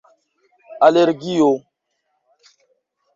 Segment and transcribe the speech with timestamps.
[0.89, 1.51] alergio